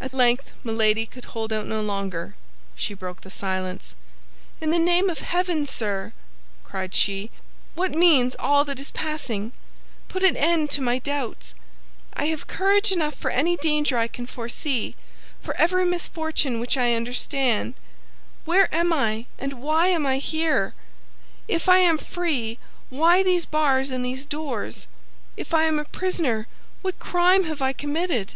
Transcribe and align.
At 0.00 0.14
length 0.14 0.52
Milady 0.62 1.04
could 1.04 1.24
hold 1.24 1.52
out 1.52 1.66
no 1.66 1.80
longer; 1.82 2.36
she 2.76 2.94
broke 2.94 3.22
the 3.22 3.30
silence. 3.32 3.96
"In 4.60 4.70
the 4.70 4.78
name 4.78 5.10
of 5.10 5.18
heaven, 5.18 5.66
sir," 5.66 6.12
cried 6.62 6.94
she, 6.94 7.28
"what 7.74 7.90
means 7.90 8.36
all 8.38 8.64
that 8.64 8.78
is 8.78 8.92
passing? 8.92 9.50
Put 10.08 10.22
an 10.22 10.36
end 10.36 10.70
to 10.70 10.80
my 10.80 11.00
doubts; 11.00 11.54
I 12.14 12.26
have 12.26 12.46
courage 12.46 12.92
enough 12.92 13.14
for 13.16 13.32
any 13.32 13.56
danger 13.56 13.96
I 13.98 14.06
can 14.06 14.26
foresee, 14.26 14.94
for 15.42 15.56
every 15.56 15.86
misfortune 15.86 16.60
which 16.60 16.76
I 16.76 16.94
understand. 16.94 17.74
Where 18.44 18.72
am 18.72 18.92
I, 18.92 19.26
and 19.40 19.54
why 19.60 19.88
am 19.88 20.06
I 20.06 20.18
here? 20.18 20.72
If 21.48 21.68
I 21.68 21.78
am 21.78 21.98
free, 21.98 22.60
why 22.90 23.24
these 23.24 23.44
bars 23.44 23.90
and 23.90 24.06
these 24.06 24.24
doors? 24.24 24.86
If 25.36 25.52
I 25.52 25.64
am 25.64 25.80
a 25.80 25.84
prisoner, 25.84 26.46
what 26.82 27.00
crime 27.00 27.42
have 27.42 27.60
I 27.60 27.72
committed?" 27.72 28.34